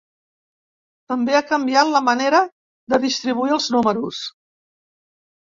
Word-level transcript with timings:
També 1.11 1.35
ha 1.39 1.41
canviat 1.49 1.89
la 1.97 2.01
manera 2.07 2.39
de 2.95 3.01
distribuir 3.05 3.55
els 3.59 3.69
números. 3.77 4.25